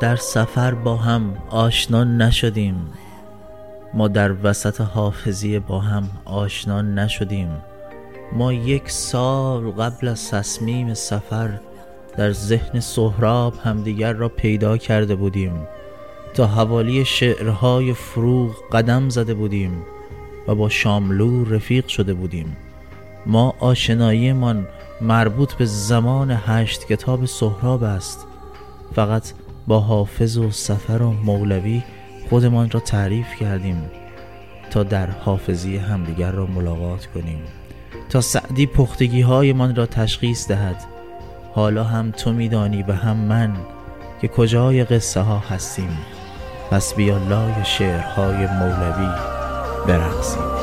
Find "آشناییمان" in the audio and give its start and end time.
23.60-24.66